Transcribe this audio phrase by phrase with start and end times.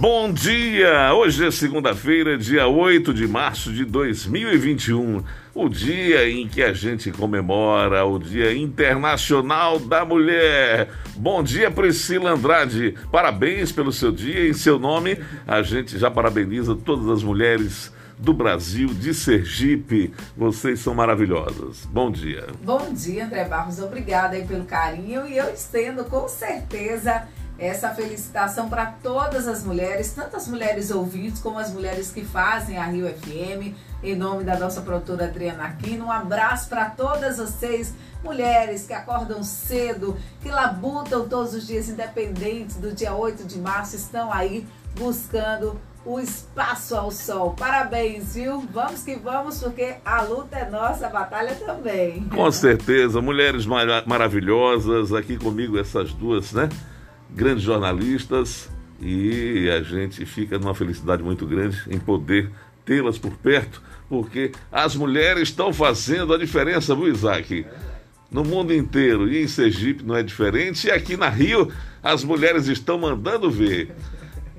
[0.00, 1.14] Bom dia!
[1.14, 5.22] Hoje é segunda-feira, dia 8 de março de 2021,
[5.54, 10.88] o dia em que a gente comemora o Dia Internacional da Mulher.
[11.16, 12.94] Bom dia, Priscila Andrade.
[13.10, 14.48] Parabéns pelo seu dia.
[14.48, 20.12] Em seu nome, a gente já parabeniza todas as mulheres do Brasil, de Sergipe.
[20.36, 21.86] Vocês são maravilhosas.
[21.86, 22.46] Bom dia.
[22.62, 23.78] Bom dia, André Barros.
[23.78, 27.26] Obrigada aí pelo carinho e eu estendo com certeza
[27.58, 32.76] essa felicitação para todas as mulheres, tanto as mulheres ouvintes como as mulheres que fazem
[32.76, 36.06] a Rio FM, em nome da nossa produtora Adriana Aquino.
[36.06, 42.76] Um abraço para todas vocês, mulheres que acordam cedo, que labutam todos os dias, independentes
[42.76, 44.66] do dia 8 de março, estão aí
[44.98, 47.54] buscando o espaço ao sol.
[47.58, 48.60] Parabéns, viu?
[48.72, 52.28] Vamos que vamos, porque a luta é nossa, a batalha também.
[52.28, 56.68] Com certeza, mulheres mar maravilhosas, aqui comigo essas duas, né?
[57.34, 62.50] Grandes jornalistas e a gente fica numa felicidade muito grande em poder
[62.84, 67.66] tê-las por perto, porque as mulheres estão fazendo a diferença, viu, Isaac?
[68.30, 71.70] No mundo inteiro e em Sergipe não é diferente, e aqui na Rio
[72.02, 73.92] as mulheres estão mandando ver.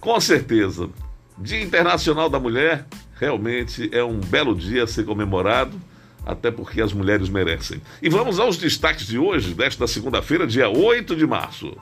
[0.00, 0.88] Com certeza,
[1.36, 2.86] Dia Internacional da Mulher
[3.18, 5.80] realmente é um belo dia a ser comemorado
[6.24, 7.80] até porque as mulheres merecem.
[8.02, 11.74] E vamos aos destaques de hoje, desta segunda-feira, dia 8 de março.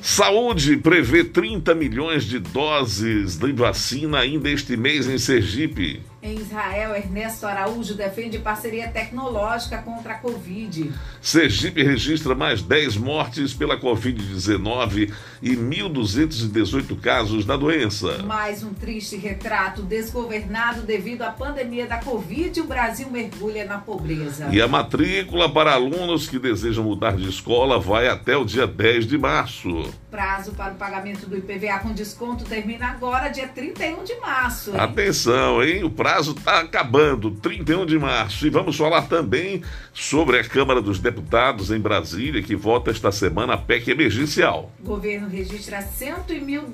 [0.00, 6.00] Saúde prevê 30 milhões de doses de vacina ainda este mês em Sergipe.
[6.26, 10.92] Em Israel, Ernesto Araújo defende parceria tecnológica contra a Covid.
[11.22, 18.24] Sergipe registra mais 10 mortes pela Covid-19 e 1.218 casos da doença.
[18.24, 22.60] Mais um triste retrato desgovernado devido à pandemia da Covid.
[22.60, 24.48] O Brasil mergulha na pobreza.
[24.50, 29.06] E a matrícula para alunos que desejam mudar de escola vai até o dia 10
[29.06, 29.94] de março.
[30.10, 34.70] Prazo para o pagamento do IPVA com desconto termina agora, dia 31 de março.
[34.70, 34.80] Hein?
[34.80, 35.84] Atenção, hein?
[35.84, 38.46] O prazo está acabando, 31 de março.
[38.46, 39.62] E vamos falar também
[39.92, 44.72] sobre a Câmara dos Deputados em Brasília, que vota esta semana a PEC emergencial.
[44.80, 46.64] O governo registra 100 mil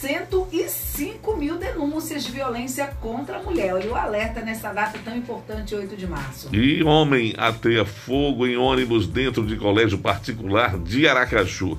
[0.00, 3.74] 105 mil denúncias de violência contra a mulher.
[3.74, 6.48] Olha o alerta nessa data tão importante, 8 de março.
[6.54, 11.76] E homem ateia fogo em ônibus dentro de colégio particular de Aracaju.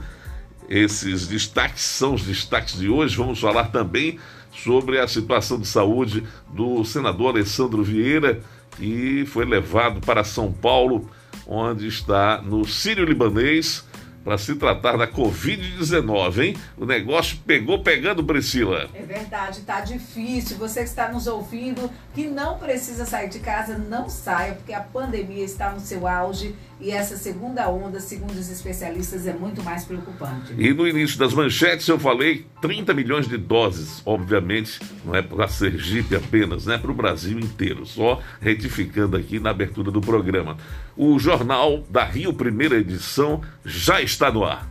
[0.71, 3.17] Esses destaques são os destaques de hoje.
[3.17, 4.17] Vamos falar também
[4.53, 8.39] sobre a situação de saúde do senador Alessandro Vieira,
[8.77, 11.09] que foi levado para São Paulo,
[11.45, 13.85] onde está no Sírio Libanês
[14.23, 16.57] para se tratar da Covid-19, hein?
[16.77, 18.89] O negócio pegou pegando, Priscila.
[18.93, 20.57] É verdade, tá difícil.
[20.57, 24.81] Você que está nos ouvindo, que não precisa sair de casa, não saia, porque a
[24.81, 29.85] pandemia está no seu auge e essa segunda onda, segundo os especialistas, é muito mais
[29.85, 30.51] preocupante.
[30.57, 35.47] E no início das manchetes eu falei 30 milhões de doses, obviamente, não é para
[35.47, 36.79] Sergipe apenas, né?
[36.79, 37.85] Para o Brasil inteiro.
[37.85, 40.57] Só retificando aqui na abertura do programa.
[40.97, 44.67] O Jornal da Rio, primeira edição, já está no ar.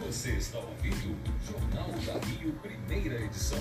[0.00, 3.58] Você está ouvindo o Jornal da Rio, primeira edição.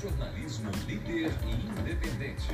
[0.00, 2.48] Jornalismo líder e independente.